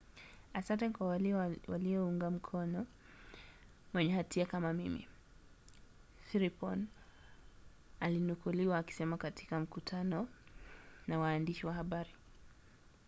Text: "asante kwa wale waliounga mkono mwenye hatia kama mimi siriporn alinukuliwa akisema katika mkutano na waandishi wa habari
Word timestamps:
"asante 0.59 0.85
kwa 0.95 1.07
wale 1.11 1.29
waliounga 1.73 2.31
mkono 2.31 2.85
mwenye 3.93 4.13
hatia 4.13 4.45
kama 4.45 4.73
mimi 4.73 5.07
siriporn 6.31 6.87
alinukuliwa 7.99 8.77
akisema 8.77 9.17
katika 9.17 9.59
mkutano 9.59 10.27
na 11.07 11.19
waandishi 11.19 11.65
wa 11.67 11.73
habari 11.73 12.13